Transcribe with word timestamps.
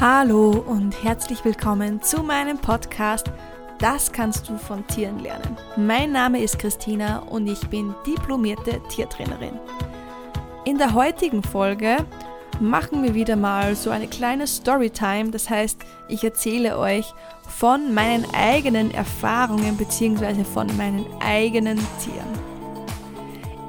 Hallo 0.00 0.50
und 0.50 1.02
herzlich 1.02 1.44
willkommen 1.44 2.00
zu 2.00 2.22
meinem 2.22 2.56
Podcast 2.56 3.32
Das 3.80 4.12
kannst 4.12 4.48
du 4.48 4.56
von 4.56 4.86
Tieren 4.86 5.18
lernen. 5.18 5.56
Mein 5.76 6.12
Name 6.12 6.40
ist 6.40 6.60
Christina 6.60 7.18
und 7.18 7.48
ich 7.48 7.58
bin 7.66 7.92
diplomierte 8.06 8.80
Tiertrainerin. 8.90 9.58
In 10.64 10.78
der 10.78 10.94
heutigen 10.94 11.42
Folge 11.42 11.96
machen 12.60 13.02
wir 13.02 13.14
wieder 13.14 13.34
mal 13.34 13.74
so 13.74 13.90
eine 13.90 14.06
kleine 14.06 14.46
Storytime, 14.46 15.32
das 15.32 15.50
heißt, 15.50 15.80
ich 16.06 16.22
erzähle 16.22 16.78
euch 16.78 17.12
von 17.48 17.92
meinen 17.92 18.24
eigenen 18.36 18.92
Erfahrungen 18.92 19.76
bzw. 19.76 20.44
von 20.44 20.68
meinen 20.76 21.06
eigenen 21.18 21.78
Tieren. 21.98 22.38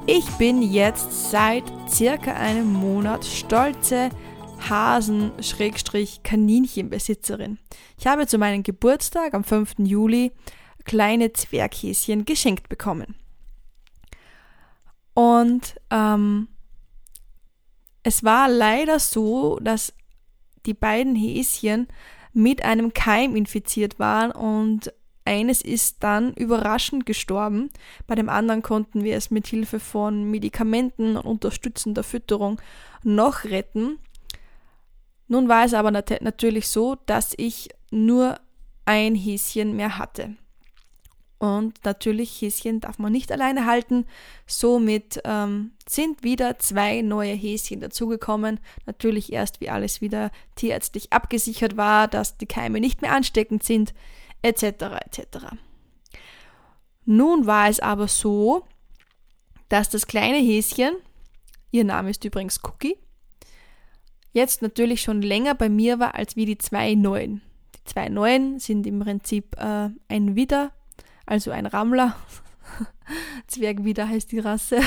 Ich 0.06 0.30
bin 0.34 0.62
jetzt 0.62 1.32
seit 1.32 1.64
circa 1.90 2.34
einem 2.34 2.72
Monat 2.72 3.26
stolze 3.26 4.12
Hasen-Kaninchenbesitzerin. 4.68 7.60
Ich 7.98 8.08
habe 8.08 8.28
zu 8.28 8.38
meinem 8.38 8.64
Geburtstag 8.64 9.34
am 9.34 9.44
5. 9.44 9.76
Juli 9.80 10.32
kleine 10.86 11.34
Zwerghäschen 11.34 12.24
geschenkt 12.26 12.70
bekommen. 12.70 13.16
Und 15.14 15.76
ähm, 15.92 16.48
es 18.04 18.24
war 18.24 18.50
leider 18.50 19.00
so, 19.00 19.60
dass 19.60 19.94
die 20.66 20.74
beiden 20.74 21.16
Häschen 21.16 21.88
mit 22.34 22.64
einem 22.64 22.94
Keim 22.94 23.36
infiziert 23.36 24.00
waren 24.00 24.32
und 24.32 24.94
eines 25.26 25.62
ist 25.62 26.04
dann 26.04 26.34
überraschend 26.34 27.06
gestorben. 27.06 27.70
Bei 28.08 28.16
dem 28.16 28.30
anderen 28.30 28.64
konnten 28.64 29.04
wir 29.04 29.16
es 29.16 29.30
mit 29.30 29.46
Hilfe 29.46 29.80
von 29.80 30.32
Medikamenten 30.32 31.18
und 31.18 31.26
unterstützender 31.26 32.04
Fütterung 32.04 32.60
noch 33.04 33.44
retten. 33.44 34.00
Nun 35.30 35.48
war 35.48 35.64
es 35.64 35.74
aber 35.74 35.92
nat 35.92 36.22
natürlich 36.22 36.68
so, 36.68 36.96
dass 37.06 37.34
ich 37.38 37.70
nur 37.92 38.40
ein 38.86 39.16
Häschen 39.16 39.76
mehr 39.76 39.98
hatte. 39.98 40.36
Und 41.38 41.86
natürlich, 41.86 42.42
Häschen 42.42 42.82
darf 42.82 42.98
man 43.00 43.14
nicht 43.14 43.32
alleine 43.32 43.66
halten. 43.66 44.06
Somit 44.46 45.22
ähm, 45.24 45.72
sind 45.88 46.24
wieder 46.24 46.60
zwei 46.60 47.02
neue 47.02 47.34
Häschen 47.34 47.80
dazugekommen. 47.80 48.60
Natürlich 48.88 49.32
erst, 49.32 49.62
wie 49.62 49.70
alles 49.70 50.02
wieder 50.02 50.32
tierärztlich 50.56 51.14
abgesichert 51.14 51.78
war, 51.78 52.10
dass 52.10 52.38
die 52.38 52.48
Keime 52.48 52.82
nicht 52.82 53.02
mehr 53.02 53.14
ansteckend 53.14 53.64
sind, 53.64 53.94
etc. 54.42 54.64
etc. 55.06 55.46
Nun 57.06 57.46
war 57.46 57.70
es 57.70 57.80
aber 57.80 58.08
so, 58.08 58.66
dass 59.70 59.90
das 59.90 60.08
kleine 60.08 60.40
Häschen, 60.40 60.96
ihr 61.72 61.86
Name 61.86 62.10
ist 62.10 62.26
übrigens 62.26 62.60
Cookie, 62.64 62.98
jetzt 64.32 64.62
natürlich 64.62 65.02
schon 65.02 65.22
länger 65.22 65.56
bei 65.56 65.70
mir 65.70 66.00
war 66.00 66.16
als 66.16 66.36
wie 66.36 66.46
die 66.46 66.58
zwei 66.58 66.96
neuen. 66.96 67.42
Die 67.76 67.84
zwei 67.86 68.10
neuen 68.10 68.60
sind 68.60 68.86
im 68.88 69.00
Prinzip 69.00 69.56
äh, 69.58 69.90
ein 70.08 70.36
Widder, 70.36 70.72
also 71.26 71.52
ein 71.52 71.66
Rammler. 71.66 72.16
Zwergwidder 73.48 74.08
heißt 74.08 74.32
die 74.32 74.40
Rasse. 74.40 74.80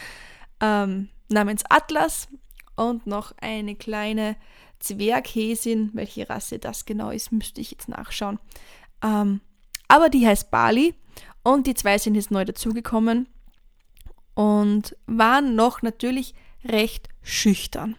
ähm, 0.60 1.08
namens 1.28 1.62
Atlas 1.68 2.28
und 2.76 3.06
noch 3.06 3.32
eine 3.40 3.76
kleine 3.76 4.36
Zwerghäsin. 4.78 5.90
Welche 5.94 6.28
Rasse 6.28 6.58
das 6.58 6.84
genau 6.84 7.10
ist, 7.10 7.32
müsste 7.32 7.60
ich 7.60 7.70
jetzt 7.70 7.88
nachschauen. 7.88 8.38
Ähm, 9.02 9.40
aber 9.88 10.08
die 10.08 10.26
heißt 10.26 10.50
Bali 10.50 10.94
und 11.42 11.66
die 11.66 11.74
zwei 11.74 11.98
sind 11.98 12.14
jetzt 12.14 12.30
neu 12.30 12.44
dazugekommen 12.44 13.28
und 14.34 14.96
waren 15.06 15.54
noch 15.54 15.82
natürlich 15.82 16.34
recht 16.64 17.08
schüchtern. 17.22 17.96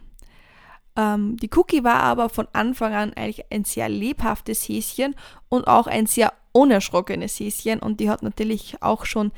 Ähm, 0.95 1.37
die 1.37 1.49
Cookie 1.55 1.83
war 1.83 2.01
aber 2.01 2.29
von 2.29 2.47
Anfang 2.53 2.93
an 2.93 3.13
eigentlich 3.13 3.45
ein 3.51 3.63
sehr 3.63 3.89
lebhaftes 3.89 4.67
Häschen 4.67 5.15
und 5.49 5.67
auch 5.67 5.87
ein 5.87 6.05
sehr 6.05 6.33
unerschrockenes 6.51 7.39
Häschen 7.39 7.79
und 7.79 7.99
die 7.99 8.09
hat 8.09 8.23
natürlich 8.23 8.81
auch 8.81 9.05
schon 9.05 9.31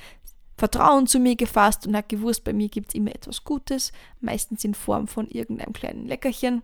Vertrauen 0.57 1.07
zu 1.07 1.19
mir 1.19 1.35
gefasst 1.35 1.85
und 1.87 1.95
hat 1.95 2.09
gewusst, 2.09 2.43
bei 2.43 2.53
mir 2.53 2.69
gibt 2.69 2.89
es 2.89 2.95
immer 2.95 3.13
etwas 3.13 3.43
Gutes, 3.43 3.91
meistens 4.21 4.63
in 4.63 4.73
Form 4.73 5.07
von 5.07 5.27
irgendeinem 5.27 5.73
kleinen 5.73 6.07
Leckerchen. 6.07 6.61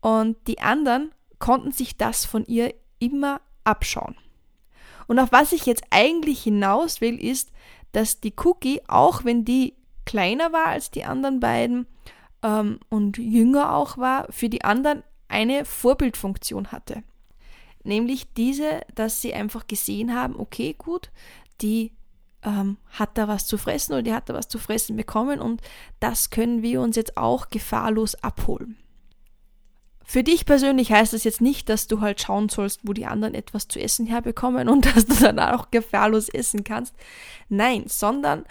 Und 0.00 0.36
die 0.46 0.60
anderen 0.60 1.10
konnten 1.38 1.72
sich 1.72 1.96
das 1.96 2.24
von 2.24 2.44
ihr 2.46 2.74
immer 2.98 3.40
abschauen. 3.64 4.14
Und 5.06 5.18
auf 5.18 5.32
was 5.32 5.52
ich 5.52 5.66
jetzt 5.66 5.84
eigentlich 5.90 6.42
hinaus 6.42 7.00
will, 7.00 7.18
ist, 7.22 7.50
dass 7.92 8.20
die 8.20 8.34
Cookie, 8.44 8.82
auch 8.88 9.24
wenn 9.24 9.44
die 9.44 9.74
kleiner 10.04 10.52
war 10.52 10.66
als 10.66 10.90
die 10.90 11.04
anderen 11.04 11.40
beiden, 11.40 11.86
ähm, 12.42 12.80
und 12.88 13.18
jünger 13.18 13.74
auch 13.74 13.98
war, 13.98 14.26
für 14.30 14.48
die 14.48 14.64
anderen 14.64 15.02
eine 15.28 15.64
Vorbildfunktion 15.64 16.72
hatte. 16.72 17.02
Nämlich 17.84 18.32
diese, 18.34 18.80
dass 18.94 19.20
sie 19.20 19.34
einfach 19.34 19.66
gesehen 19.66 20.14
haben, 20.14 20.38
okay, 20.38 20.74
gut, 20.76 21.10
die 21.60 21.92
ähm, 22.42 22.78
hat 22.90 23.16
da 23.18 23.28
was 23.28 23.46
zu 23.46 23.58
fressen 23.58 23.92
oder 23.92 24.02
die 24.02 24.12
hat 24.12 24.28
da 24.28 24.34
was 24.34 24.48
zu 24.48 24.58
fressen 24.58 24.96
bekommen 24.96 25.40
und 25.40 25.62
das 26.00 26.30
können 26.30 26.62
wir 26.62 26.80
uns 26.80 26.96
jetzt 26.96 27.16
auch 27.16 27.48
gefahrlos 27.48 28.14
abholen. 28.16 28.76
Für 30.08 30.22
dich 30.22 30.46
persönlich 30.46 30.92
heißt 30.92 31.12
das 31.12 31.24
jetzt 31.24 31.40
nicht, 31.40 31.68
dass 31.68 31.88
du 31.88 32.00
halt 32.00 32.20
schauen 32.22 32.48
sollst, 32.48 32.80
wo 32.84 32.92
die 32.92 33.06
anderen 33.06 33.34
etwas 33.34 33.66
zu 33.66 33.80
essen 33.80 34.06
herbekommen 34.06 34.68
und 34.68 34.86
dass 34.96 35.06
du 35.06 35.14
dann 35.14 35.40
auch 35.40 35.72
gefahrlos 35.72 36.28
essen 36.28 36.62
kannst. 36.62 36.94
Nein, 37.48 37.84
sondern 37.88 38.44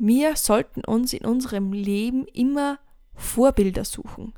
wir 0.00 0.34
sollten 0.36 0.82
uns 0.82 1.12
in 1.12 1.26
unserem 1.26 1.74
Leben 1.74 2.26
immer 2.32 2.78
Vorbilder 3.14 3.84
suchen, 3.84 4.32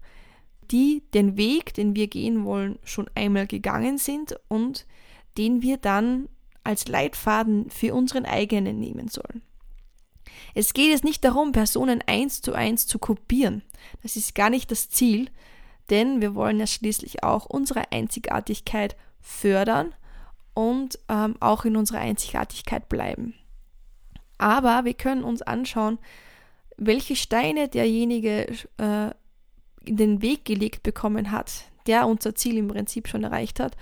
die 0.73 1.05
den 1.15 1.37
Weg, 1.37 1.73
den 1.75 1.95
wir 1.95 2.09
gehen 2.09 2.45
wollen, 2.45 2.81
schon 2.83 3.09
einmal 3.15 3.47
gegangen 3.47 3.97
sind 3.97 4.35
und 4.49 4.87
den 5.39 5.63
wir 5.63 5.77
dann 5.77 6.29
als 6.65 6.89
Leitfaden 6.89 7.71
für 7.71 7.95
unseren 7.95 8.27
eigenen 8.27 8.81
nehmen 8.81 9.07
sollen. 9.07 9.43
Es 10.55 10.75
geht 10.75 10.91
jetzt 10.91 11.05
nicht 11.05 11.25
darum, 11.25 11.53
Personen 11.53 12.03
eins 12.09 12.43
zu 12.43 12.55
eins 12.55 12.89
zu 12.89 12.99
kopieren. 12.99 13.63
Das 14.03 14.17
ist 14.17 14.35
gar 14.35 14.51
nicht 14.51 14.71
das 14.73 14.91
Ziel, 14.91 15.31
denn 15.91 16.21
wir 16.21 16.35
wollen 16.35 16.59
ja 16.59 16.67
schließlich 16.67 17.23
auch 17.23 17.47
unsere 17.47 17.93
Einzigartigkeit 17.93 18.97
fördern 19.21 19.95
und 20.55 20.99
ähm, 21.09 21.37
auch 21.39 21.65
in 21.65 21.77
unserer 21.77 22.01
Einzigartigkeit 22.01 22.89
bleiben. 22.89 23.35
Aber 24.43 24.85
wir 24.85 24.95
können 24.95 25.23
uns 25.23 25.41
anschauen, 25.41 26.01
welche 26.77 27.15
Steine 27.15 27.69
derjenige 27.69 28.49
äh, 28.79 29.11
in 29.85 29.97
den 29.97 30.21
Weg 30.21 30.45
gelegt 30.45 30.83
bekommen 30.83 31.31
hat, 31.31 31.71
der 31.87 32.09
unser 32.09 32.35
Ziel 32.35 32.57
im 32.57 32.67
Prinzip 32.67 33.07
schon 33.07 33.23
erreicht 33.23 33.61
hat, 33.61 33.77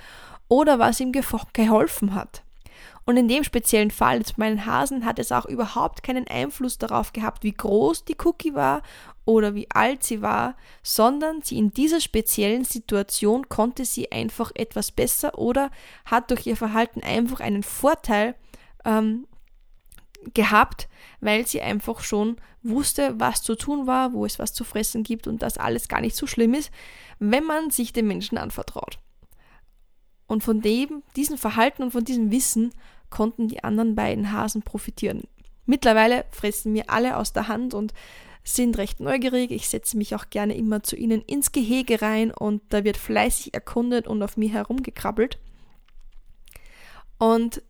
oder 0.48 0.78
was 0.78 1.00
ihm 1.00 1.12
geholfen 1.12 2.14
hat. 2.14 2.42
Und 3.06 3.16
in 3.16 3.26
dem 3.26 3.42
speziellen 3.42 3.90
Fall, 3.90 4.18
jetzt 4.18 4.36
meinen 4.36 4.66
Hasen, 4.66 5.06
hat 5.06 5.18
es 5.18 5.32
auch 5.32 5.46
überhaupt 5.46 6.02
keinen 6.02 6.28
Einfluss 6.28 6.76
darauf 6.76 7.14
gehabt, 7.14 7.42
wie 7.42 7.54
groß 7.54 8.04
die 8.04 8.16
Cookie 8.22 8.54
war 8.54 8.82
oder 9.24 9.54
wie 9.54 9.70
alt 9.70 10.04
sie 10.04 10.20
war, 10.20 10.56
sondern 10.82 11.40
sie 11.40 11.56
in 11.56 11.70
dieser 11.70 12.02
speziellen 12.02 12.64
Situation 12.64 13.48
konnte 13.48 13.86
sie 13.86 14.12
einfach 14.12 14.52
etwas 14.54 14.92
besser 14.92 15.38
oder 15.38 15.70
hat 16.04 16.30
durch 16.30 16.46
ihr 16.46 16.56
Verhalten 16.56 17.02
einfach 17.02 17.40
einen 17.40 17.62
Vorteil 17.62 18.34
ähm, 18.84 19.26
gehabt, 20.34 20.88
weil 21.20 21.46
sie 21.46 21.62
einfach 21.62 22.00
schon 22.00 22.36
wusste, 22.62 23.14
was 23.18 23.42
zu 23.42 23.54
tun 23.54 23.86
war, 23.86 24.12
wo 24.12 24.26
es 24.26 24.38
was 24.38 24.52
zu 24.52 24.64
fressen 24.64 25.02
gibt 25.02 25.26
und 25.26 25.42
dass 25.42 25.58
alles 25.58 25.88
gar 25.88 26.00
nicht 26.00 26.16
so 26.16 26.26
schlimm 26.26 26.54
ist, 26.54 26.70
wenn 27.18 27.44
man 27.44 27.70
sich 27.70 27.92
den 27.92 28.06
Menschen 28.06 28.38
anvertraut. 28.38 28.98
Und 30.26 30.44
von 30.44 30.60
dem, 30.60 31.02
diesem 31.16 31.38
Verhalten 31.38 31.82
und 31.82 31.90
von 31.90 32.04
diesem 32.04 32.30
Wissen 32.30 32.72
konnten 33.08 33.48
die 33.48 33.64
anderen 33.64 33.94
beiden 33.94 34.32
Hasen 34.32 34.62
profitieren. 34.62 35.24
Mittlerweile 35.66 36.24
fressen 36.30 36.72
mir 36.72 36.88
alle 36.88 37.16
aus 37.16 37.32
der 37.32 37.48
Hand 37.48 37.74
und 37.74 37.92
sind 38.44 38.78
recht 38.78 39.00
neugierig. 39.00 39.50
Ich 39.50 39.68
setze 39.68 39.96
mich 39.96 40.14
auch 40.14 40.30
gerne 40.30 40.56
immer 40.56 40.82
zu 40.82 40.96
ihnen 40.96 41.22
ins 41.22 41.52
Gehege 41.52 42.00
rein 42.00 42.30
und 42.30 42.62
da 42.70 42.84
wird 42.84 42.96
fleißig 42.96 43.54
erkundet 43.54 44.06
und 44.06 44.22
auf 44.22 44.36
mir 44.36 44.50
herumgekrabbelt. 44.50 45.38
Und 47.18 47.62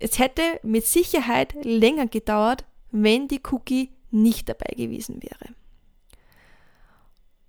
es 0.00 0.18
hätte 0.18 0.42
mit 0.62 0.86
Sicherheit 0.86 1.54
länger 1.62 2.06
gedauert, 2.06 2.64
wenn 2.90 3.28
die 3.28 3.42
Cookie 3.50 3.90
nicht 4.10 4.48
dabei 4.48 4.74
gewesen 4.74 5.22
wäre. 5.22 5.54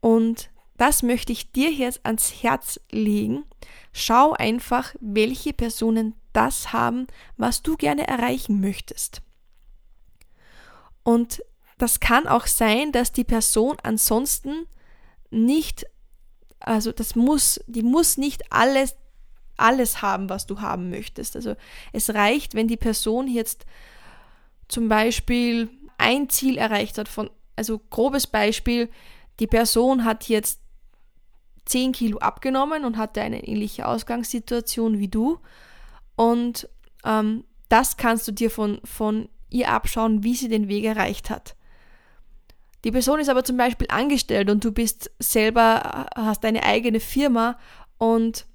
Und 0.01 0.51
das 0.77 1.01
möchte 1.01 1.31
ich 1.31 1.51
dir 1.51 1.71
jetzt 1.71 2.06
ans 2.06 2.44
Herz 2.44 2.80
legen. 2.92 3.45
Schau 3.94 4.33
einfach, 4.33 4.94
welche 5.00 5.53
Personen 5.53 6.15
das 6.33 6.74
haben, 6.74 7.07
was 7.38 7.62
du 7.62 7.77
gerne 7.77 8.07
erreichen 8.07 8.59
möchtest. 8.59 9.21
Und 11.03 11.44
das 11.77 12.00
kann 12.00 12.27
auch 12.27 12.48
sein, 12.48 12.92
dass 12.92 13.12
die 13.12 13.24
Person 13.24 13.77
ansonsten 13.83 14.68
nicht, 15.30 15.86
also 16.59 16.92
das 16.92 17.15
muss, 17.15 17.59
die 17.68 17.83
muss 17.83 18.18
nicht 18.18 18.51
alles 18.51 18.95
alles 19.62 20.02
haben, 20.02 20.30
was 20.30 20.46
du 20.46 20.62
haben 20.62 20.90
möchtest. 20.90 21.36
Also 21.36 21.56
es 21.94 22.13
reicht, 22.13 22.56
wenn 22.56 22.68
die 22.68 22.78
Person 22.78 23.28
jetzt 23.28 23.66
zum 24.68 24.90
Beispiel 24.90 25.69
ein 25.98 26.30
Ziel 26.30 26.58
erreicht 26.58 26.98
hat 26.98 27.08
von, 27.08 27.30
also 27.56 27.80
grobes 27.90 28.28
Beispiel, 28.28 28.90
die 29.40 29.48
Person 29.48 30.06
hat 30.06 30.30
jetzt 30.30 30.62
10 31.66 31.92
Kilo 31.92 32.18
abgenommen 32.18 32.86
und 32.86 32.98
hatte 32.98 33.22
eine 33.22 33.48
ähnliche 33.48 33.88
Ausgangssituation 33.88 35.00
wie 35.00 35.08
du. 35.08 35.40
Und 36.16 36.68
ähm, 37.06 37.44
das 37.69 37.98
kannst 37.98 38.28
du 38.28 38.31
dir 38.31 38.50
von, 38.50 38.80
von 38.84 39.30
ihr 39.50 39.69
abschauen, 39.69 40.24
wie 40.24 40.36
sie 40.36 40.50
den 40.50 40.68
Weg 40.68 40.84
erreicht 40.84 41.30
hat. 41.30 41.56
Die 42.84 42.92
Person 42.92 43.19
ist 43.19 43.30
aber 43.30 43.44
zum 43.44 43.58
Beispiel 43.58 43.88
angestellt 43.90 44.50
und 44.50 44.63
du 44.63 44.72
bist 44.72 45.12
selber, 45.19 46.08
hast 46.16 46.44
deine 46.44 46.63
eigene 46.63 47.00
Firma 47.00 47.60
und 47.98 48.48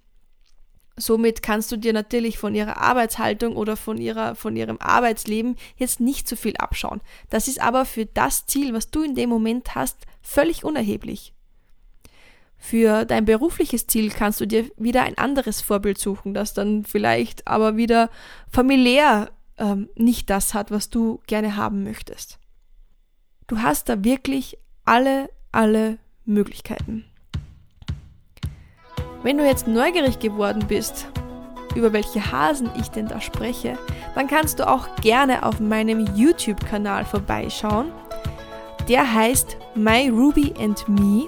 somit 0.96 1.43
kannst 1.43 1.70
du 1.70 1.76
dir 1.76 1.93
natürlich 1.93 2.38
von 2.38 2.54
ihrer 2.54 2.78
Arbeitshaltung 2.78 3.56
oder 3.56 3.76
von, 3.76 3.98
ihrer, 3.98 4.34
von 4.34 4.56
ihrem 4.56 4.78
Arbeitsleben 4.78 5.56
jetzt 5.76 6.00
nicht 6.00 6.28
so 6.28 6.37
viel 6.37 6.56
abschauen. 6.56 7.00
Das 7.31 7.48
ist 7.48 7.60
aber 7.60 7.84
für 7.84 8.06
das 8.06 8.46
Ziel, 8.46 8.72
was 8.72 8.90
du 8.90 9.02
in 9.02 9.14
dem 9.14 9.28
Moment 9.28 9.75
hast, 9.75 9.98
völlig 10.22 10.64
unerheblich. 10.64 11.32
Für 12.58 13.04
dein 13.04 13.26
berufliches 13.26 13.87
Ziel 13.87 14.10
kannst 14.10 14.40
du 14.40 14.46
dir 14.46 14.70
wieder 14.76 15.02
ein 15.02 15.19
anderes 15.19 15.60
Vorbild 15.60 15.98
suchen, 15.98 16.32
das 16.32 16.54
dann 16.54 16.84
vielleicht 16.84 17.46
aber 17.46 17.76
wieder 17.76 18.10
familiär 18.50 19.31
ähm, 19.58 19.90
nicht 19.94 20.31
das 20.31 20.54
hat, 20.54 20.70
was 20.70 20.88
du 20.90 21.20
gerne 21.26 21.56
haben 21.56 21.84
möchtest. 21.84 22.38
Du 23.46 23.58
hast 23.58 23.88
da 23.88 24.02
wirklich 24.02 24.58
alle, 24.84 25.31
alle 25.52 25.98
Möglichkeiten. 26.25 27.04
Wenn 29.23 29.39
du 29.39 29.45
jetzt 29.45 29.67
neugierig 29.67 30.19
geworden 30.19 30.65
bist, 30.69 31.07
über 31.75 31.93
welche 31.93 32.33
Hasen 32.33 32.71
ich 32.79 32.89
denn 32.89 33.09
da 33.09 33.21
spreche, 33.21 33.79
dann 34.15 34.29
kannst 34.29 34.59
du 34.59 34.69
auch 34.69 34.89
gerne 35.03 35.45
auf 35.45 35.61
meinem 35.61 36.07
YouTube-Kanal 36.15 37.05
vorbeischauen. 37.05 37.93
Der 38.89 39.13
heißt 39.13 39.57
My 39.75 40.09
Ruby 40.09 40.55
and 40.59 40.89
Me. 40.89 41.25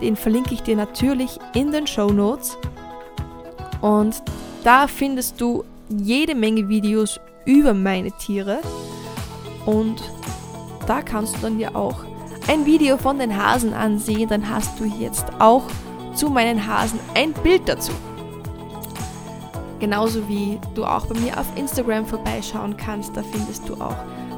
Den 0.00 0.16
verlinke 0.16 0.54
ich 0.54 0.62
dir 0.62 0.76
natürlich 0.76 1.38
in 1.54 1.72
den 1.72 1.86
Show 1.86 2.10
Notes. 2.10 2.56
Und 3.80 4.22
da 4.64 4.86
findest 4.86 5.40
du 5.40 5.64
jede 5.88 6.34
Menge 6.34 6.68
Videos 6.68 7.20
über 7.44 7.74
meine 7.74 8.12
Tiere. 8.12 8.60
Und 9.66 10.02
da 10.86 11.02
kannst 11.02 11.36
du 11.36 11.40
dann 11.42 11.58
ja 11.58 11.74
auch 11.74 12.04
ein 12.48 12.64
Video 12.64 12.96
von 12.96 13.18
den 13.18 13.36
Hasen 13.36 13.74
ansehen. 13.74 14.28
Dann 14.28 14.48
hast 14.48 14.78
du 14.80 14.84
jetzt 14.84 15.26
auch 15.38 15.64
zu 16.20 16.28
meinen 16.28 16.66
Hasen 16.66 17.00
ein 17.14 17.32
Bild 17.32 17.66
dazu. 17.66 17.92
Genauso 19.78 20.28
wie 20.28 20.60
du 20.74 20.84
auch 20.84 21.06
bei 21.06 21.18
mir 21.18 21.40
auf 21.40 21.46
Instagram 21.56 22.04
vorbeischauen 22.04 22.76
kannst. 22.76 23.16
Da 23.16 23.22
findest 23.22 23.66
du 23.66 23.74
auch 23.80 23.96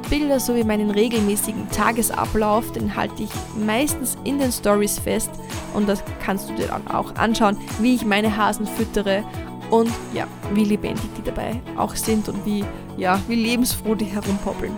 Bilder 0.08 0.38
sowie 0.38 0.62
meinen 0.62 0.90
regelmäßigen 0.90 1.68
Tagesablauf. 1.70 2.70
Den 2.70 2.94
halte 2.94 3.24
ich 3.24 3.30
meistens 3.56 4.16
in 4.22 4.38
den 4.38 4.52
Stories 4.52 5.00
fest. 5.00 5.30
Und 5.74 5.88
das 5.88 6.04
kannst 6.24 6.48
du 6.48 6.54
dir 6.54 6.68
dann 6.68 6.86
auch 6.86 7.16
anschauen, 7.16 7.58
wie 7.80 7.96
ich 7.96 8.06
meine 8.06 8.36
Hasen 8.36 8.68
füttere 8.68 9.24
und 9.70 9.90
ja, 10.14 10.28
wie 10.54 10.64
lebendig 10.64 11.10
die 11.18 11.22
dabei 11.22 11.60
auch 11.76 11.96
sind 11.96 12.28
und 12.28 12.46
wie, 12.46 12.64
ja, 12.96 13.18
wie 13.26 13.34
lebensfroh 13.34 13.96
die 13.96 14.04
herumpoppeln. 14.04 14.76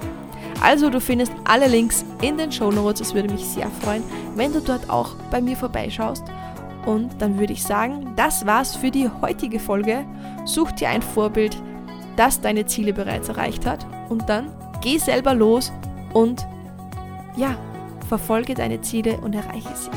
Also 0.63 0.89
du 0.89 1.03
findest 1.03 1.33
alle 1.45 1.69
Links 1.69 2.07
in 2.23 2.39
den 2.39 2.51
Show 2.51 2.71
Notes. 2.71 3.03
Es 3.03 3.15
würde 3.15 3.31
mich 3.31 3.45
sehr 3.45 3.69
freuen, 3.83 4.03
wenn 4.37 4.55
du 4.55 4.61
dort 4.61 4.89
auch 4.89 5.17
bei 5.31 5.43
mir 5.43 5.59
vorbeischaust. 5.59 6.25
Und 6.87 7.21
dann 7.21 7.39
würde 7.39 7.53
ich 7.53 7.63
sagen, 7.63 8.13
das 8.17 8.47
war's 8.47 8.77
für 8.77 8.91
die 8.91 9.09
heutige 9.23 9.59
Folge. 9.59 10.05
Such 10.45 10.73
dir 10.73 10.91
ein 10.91 11.03
Vorbild, 11.03 11.57
das 12.17 12.41
deine 12.41 12.67
Ziele 12.67 12.93
bereits 12.93 13.29
erreicht 13.29 13.67
hat. 13.67 13.87
Und 14.09 14.29
dann 14.29 14.53
geh 14.83 14.99
selber 14.99 15.35
los 15.35 15.73
und 16.13 16.47
ja, 17.37 17.57
verfolge 18.09 18.55
deine 18.55 18.81
Ziele 18.81 19.19
und 19.19 19.35
erreiche 19.35 19.75
sie. 19.75 19.91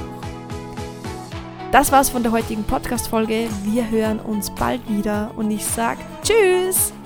Das 1.71 1.91
war's 1.91 2.09
von 2.09 2.23
der 2.23 2.31
heutigen 2.31 2.63
Podcast-Folge. 2.63 3.49
Wir 3.63 3.89
hören 3.89 4.19
uns 4.19 4.49
bald 4.51 4.87
wieder 4.89 5.31
und 5.35 5.51
ich 5.51 5.65
sag 5.65 5.97
Tschüss! 6.23 6.96